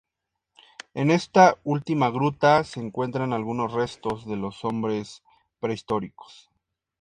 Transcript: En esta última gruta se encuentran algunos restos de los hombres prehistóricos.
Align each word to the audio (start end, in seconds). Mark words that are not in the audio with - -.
En 0.95 1.11
esta 1.11 1.59
última 1.63 2.09
gruta 2.09 2.63
se 2.63 2.79
encuentran 2.79 3.33
algunos 3.33 3.71
restos 3.71 4.25
de 4.25 4.35
los 4.35 4.65
hombres 4.65 5.21
prehistóricos. 5.59 6.49